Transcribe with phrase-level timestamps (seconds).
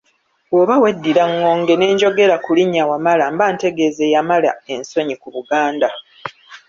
[0.49, 5.89] Bw’oba weddira ŋŋonge ne njogera ku linnya Wamala mbantegeeza eyamala ensonyi ku Buganda.